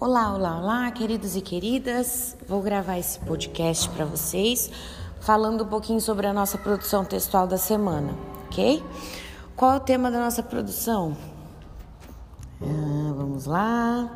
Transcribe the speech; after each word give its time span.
Olá, 0.00 0.32
olá, 0.32 0.56
olá, 0.56 0.90
queridos 0.92 1.36
e 1.36 1.42
queridas. 1.42 2.34
Vou 2.48 2.62
gravar 2.62 2.96
esse 2.96 3.18
podcast 3.18 3.86
para 3.90 4.06
vocês, 4.06 4.70
falando 5.20 5.62
um 5.62 5.66
pouquinho 5.66 6.00
sobre 6.00 6.26
a 6.26 6.32
nossa 6.32 6.56
produção 6.56 7.04
textual 7.04 7.46
da 7.46 7.58
semana, 7.58 8.14
ok? 8.46 8.82
Qual 9.54 9.74
é 9.74 9.76
o 9.76 9.80
tema 9.80 10.10
da 10.10 10.18
nossa 10.18 10.42
produção? 10.42 11.14
Ah, 12.62 13.12
vamos 13.14 13.44
lá. 13.44 14.10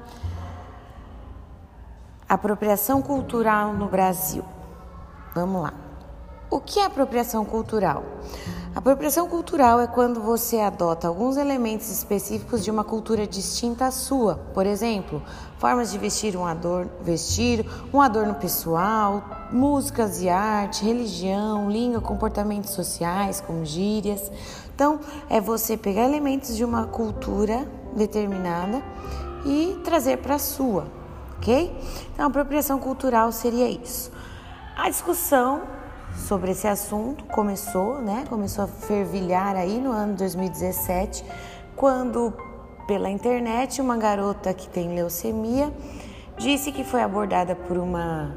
Apropriação 2.27 3.03
cultural 3.03 3.75
no 3.75 3.87
Brasil. 3.87 4.43
Vamos 5.35 5.64
lá. 5.64 5.84
O 6.55 6.61
que 6.61 6.79
é 6.79 6.84
apropriação 6.84 7.45
cultural? 7.45 8.05
Apropriação 8.77 9.29
cultural 9.29 9.80
é 9.80 9.89
quando 9.89 10.21
você 10.21 10.61
adota 10.61 11.09
alguns 11.09 11.36
elementos 11.36 11.90
específicos 11.90 12.62
de 12.62 12.71
uma 12.71 12.85
cultura 12.85 13.26
distinta 13.26 13.86
à 13.86 13.90
sua. 13.90 14.36
Por 14.54 14.64
exemplo, 14.64 15.21
formas 15.59 15.90
de 15.90 15.98
vestir 15.98 16.36
um 16.36 16.46
adorno, 16.46 16.93
vestir, 17.03 17.68
um 17.93 18.00
adorno 18.00 18.36
pessoal, 18.36 19.25
músicas 19.50 20.22
e 20.22 20.29
arte, 20.29 20.85
religião, 20.85 21.68
língua, 21.68 22.00
comportamentos 22.00 22.71
sociais, 22.71 23.40
como 23.40 23.64
gírias. 23.64 24.31
Então, 24.73 25.00
é 25.29 25.40
você 25.40 25.76
pegar 25.76 26.04
elementos 26.04 26.57
de 26.57 26.64
uma 26.64 26.86
cultura 26.86 27.67
determinada 27.96 28.81
e 29.45 29.76
trazer 29.82 30.18
para 30.18 30.36
a 30.36 30.39
sua, 30.39 30.86
ok? 31.36 31.76
Então, 32.12 32.25
apropriação 32.28 32.78
cultural 32.78 33.33
seria 33.33 33.69
isso. 33.69 34.12
A 34.77 34.89
discussão 34.89 35.75
sobre 36.17 36.53
esse 36.53 36.67
assunto 36.67 37.25
começou, 37.25 38.00
né? 38.00 38.25
Começou 38.28 38.64
a 38.64 38.67
fervilhar 38.69 39.56
aí 39.56 39.81
no 39.81 39.91
ano 39.91 40.14
2017, 40.14 41.25
quando 41.77 42.33
pela 42.87 43.11
internet 43.11 43.81
uma 43.81 43.97
garota 43.97 44.53
que 44.53 44.69
tem 44.69 44.95
leucemia 44.95 45.73
disse 46.37 46.73
que 46.73 46.85
foi 46.85 47.03
abordada 47.03 47.55
por 47.55 47.79
uma 47.79 48.35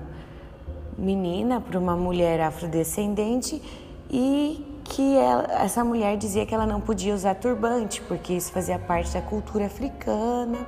menina, 0.97 1.61
por 1.61 1.75
uma 1.75 1.95
mulher 1.95 2.41
afrodescendente 2.41 3.61
e 4.09 4.79
que 4.83 5.17
ela, 5.17 5.43
essa 5.61 5.83
mulher 5.83 6.17
dizia 6.17 6.45
que 6.45 6.53
ela 6.53 6.65
não 6.65 6.79
podia 6.79 7.13
usar 7.13 7.35
turbante 7.35 8.01
porque 8.01 8.33
isso 8.33 8.51
fazia 8.51 8.79
parte 8.79 9.13
da 9.13 9.21
cultura 9.21 9.65
africana 9.65 10.65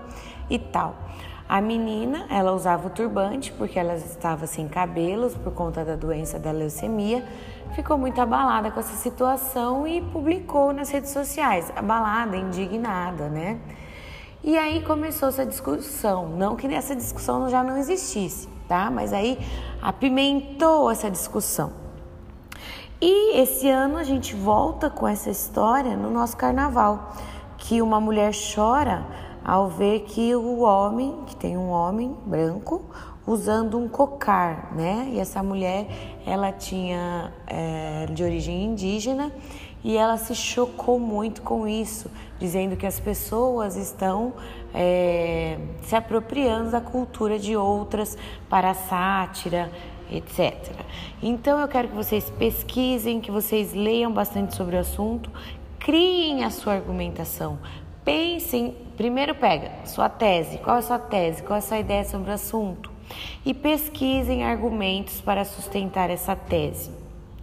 e 0.49 0.59
tal. 0.59 0.95
A 1.49 1.59
menina, 1.61 2.27
ela 2.29 2.51
usava 2.53 2.85
o 2.85 2.89
turbante 2.91 3.51
porque 3.51 3.79
ela 3.79 3.95
estava 3.95 4.45
sem 4.45 4.67
cabelos 4.67 5.33
por 5.33 5.51
conta 5.51 5.83
da 5.83 5.95
doença 5.95 6.37
da 6.37 6.51
leucemia. 6.51 7.25
Ficou 7.73 7.97
muito 7.97 8.21
abalada 8.21 8.69
com 8.69 8.79
essa 8.79 8.95
situação 8.95 9.87
e 9.87 9.99
publicou 9.99 10.71
nas 10.71 10.91
redes 10.91 11.09
sociais, 11.09 11.73
abalada, 11.75 12.37
indignada, 12.37 13.29
né? 13.29 13.59
E 14.43 14.55
aí 14.59 14.83
começou 14.83 15.29
essa 15.29 15.43
discussão, 15.43 16.29
não 16.29 16.55
que 16.55 16.67
essa 16.67 16.95
discussão 16.95 17.49
já 17.49 17.63
não 17.63 17.77
existisse, 17.77 18.47
tá? 18.67 18.91
Mas 18.91 19.11
aí 19.11 19.39
apimentou 19.81 20.91
essa 20.91 21.09
discussão. 21.09 21.73
E 23.01 23.39
esse 23.39 23.67
ano 23.67 23.97
a 23.97 24.03
gente 24.03 24.35
volta 24.35 24.87
com 24.87 25.07
essa 25.07 25.31
história 25.31 25.97
no 25.97 26.11
nosso 26.11 26.37
carnaval, 26.37 27.11
que 27.57 27.81
uma 27.81 27.99
mulher 27.99 28.33
chora 28.53 29.03
ao 29.49 29.67
ver 29.67 30.01
que 30.01 30.35
o 30.35 30.59
homem, 30.59 31.23
que 31.25 31.35
tem 31.35 31.57
um 31.57 31.71
homem 31.71 32.15
branco, 32.23 32.83
usando 33.25 33.79
um 33.79 33.89
cocar, 33.89 34.71
né? 34.75 35.09
E 35.11 35.19
essa 35.19 35.41
mulher, 35.41 35.87
ela 36.23 36.51
tinha 36.51 37.33
é, 37.47 38.05
de 38.13 38.23
origem 38.23 38.65
indígena 38.65 39.31
e 39.83 39.97
ela 39.97 40.17
se 40.17 40.35
chocou 40.35 40.99
muito 40.99 41.41
com 41.41 41.67
isso, 41.67 42.11
dizendo 42.37 42.77
que 42.77 42.85
as 42.85 42.99
pessoas 42.99 43.75
estão 43.75 44.33
é, 44.71 45.57
se 45.81 45.95
apropriando 45.95 46.69
da 46.69 46.79
cultura 46.79 47.39
de 47.39 47.57
outras 47.57 48.15
para 48.47 48.69
a 48.69 48.75
sátira, 48.75 49.71
etc. 50.11 50.75
Então 51.23 51.59
eu 51.59 51.67
quero 51.67 51.87
que 51.87 51.95
vocês 51.95 52.29
pesquisem, 52.29 53.19
que 53.19 53.31
vocês 53.31 53.73
leiam 53.73 54.11
bastante 54.11 54.55
sobre 54.55 54.75
o 54.75 54.79
assunto, 54.79 55.31
criem 55.79 56.43
a 56.43 56.51
sua 56.51 56.73
argumentação, 56.73 57.57
Pensem, 58.03 58.75
primeiro 58.95 59.35
pega 59.35 59.71
sua 59.85 60.09
tese, 60.09 60.57
qual 60.59 60.77
é 60.77 60.79
a 60.79 60.81
sua 60.81 60.99
tese, 60.99 61.43
qual 61.43 61.55
é 61.55 61.59
a 61.59 61.61
sua 61.61 61.79
ideia 61.79 62.03
sobre 62.05 62.31
o 62.31 62.33
assunto 62.33 62.91
e 63.45 63.53
pesquisem 63.53 64.43
argumentos 64.43 65.21
para 65.21 65.43
sustentar 65.43 66.09
essa 66.09 66.35
tese, 66.35 66.91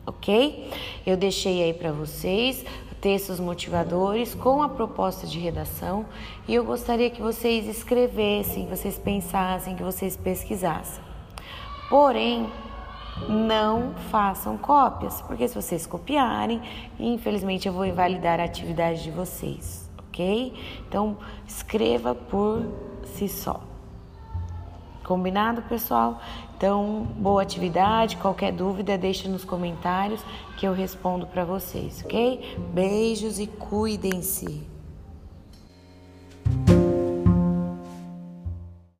ok? 0.06 0.70
Eu 1.06 1.16
deixei 1.16 1.62
aí 1.62 1.74
para 1.74 1.92
vocês 1.92 2.64
textos 3.00 3.38
motivadores 3.38 4.34
com 4.34 4.62
a 4.62 4.68
proposta 4.68 5.26
de 5.26 5.38
redação 5.38 6.06
e 6.48 6.54
eu 6.54 6.64
gostaria 6.64 7.10
que 7.10 7.20
vocês 7.20 7.68
escrevessem, 7.68 8.64
que 8.64 8.74
vocês 8.74 8.98
pensassem, 8.98 9.76
que 9.76 9.82
vocês 9.82 10.16
pesquisassem. 10.16 11.04
Porém, 11.88 12.50
não 13.28 13.94
façam 14.10 14.58
cópias, 14.58 15.22
porque 15.22 15.46
se 15.46 15.54
vocês 15.54 15.86
copiarem, 15.86 16.60
infelizmente 16.98 17.68
eu 17.68 17.72
vou 17.72 17.84
invalidar 17.84 18.40
a 18.40 18.44
atividade 18.44 19.04
de 19.04 19.10
vocês 19.10 19.85
ok? 20.16 20.54
Então, 20.88 21.18
escreva 21.46 22.14
por 22.14 22.64
si 23.04 23.28
só. 23.28 23.60
Combinado, 25.04 25.62
pessoal? 25.62 26.20
Então, 26.56 27.06
boa 27.16 27.42
atividade. 27.42 28.16
Qualquer 28.16 28.50
dúvida, 28.50 28.96
deixe 28.98 29.28
nos 29.28 29.44
comentários 29.44 30.20
que 30.56 30.66
eu 30.66 30.72
respondo 30.72 31.26
para 31.26 31.44
vocês, 31.44 32.02
ok? 32.04 32.56
Beijos 32.72 33.38
e 33.38 33.46
cuidem-se. 33.46 34.75